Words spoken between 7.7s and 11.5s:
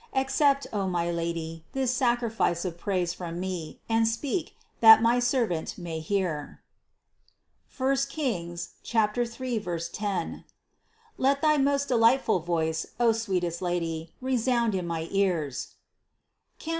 (I Reg. 3, 10). Let